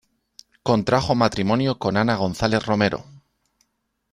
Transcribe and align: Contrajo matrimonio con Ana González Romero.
Contrajo 0.63 1.13
matrimonio 1.13 1.77
con 1.77 1.95
Ana 1.95 2.15
González 2.15 2.65
Romero. 2.65 3.05